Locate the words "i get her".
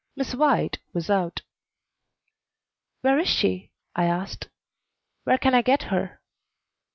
5.53-6.21